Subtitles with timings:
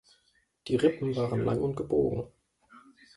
[0.67, 2.25] Die Rippen waren lang und gebogen.